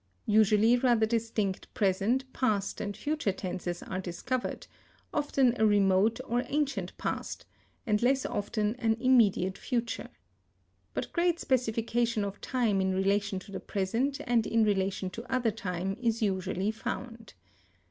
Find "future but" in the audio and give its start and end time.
9.59-11.13